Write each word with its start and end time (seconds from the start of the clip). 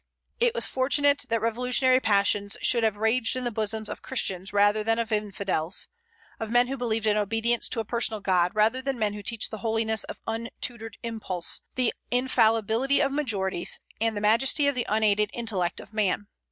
It 0.39 0.55
was 0.55 0.65
fortunate 0.65 1.25
that 1.29 1.41
revolutionary 1.41 1.99
passions 1.99 2.57
should 2.59 2.83
have 2.83 2.97
raged 2.97 3.35
in 3.35 3.43
the 3.43 3.51
bosoms 3.51 3.87
of 3.87 4.01
Christians 4.01 4.51
rather 4.51 4.83
than 4.83 4.97
of 4.97 5.11
infidels, 5.11 5.89
of 6.39 6.49
men 6.49 6.69
who 6.69 6.75
believed 6.75 7.05
in 7.05 7.17
obedience 7.17 7.69
to 7.69 7.79
a 7.79 7.85
personal 7.85 8.19
God, 8.19 8.55
rather 8.55 8.81
than 8.81 8.97
men 8.97 9.13
who 9.13 9.21
teach 9.21 9.51
the 9.51 9.59
holiness 9.59 10.03
of 10.05 10.19
untutored 10.25 10.97
impulse, 11.03 11.61
the 11.75 11.93
infallibility 12.09 12.99
of 12.99 13.11
majorities, 13.11 13.79
and 14.01 14.17
the 14.17 14.21
majesty 14.21 14.65
of 14.67 14.73
the 14.73 14.87
unaided 14.89 15.29
intellect 15.33 15.79
of 15.79 15.93
man. 15.93 16.25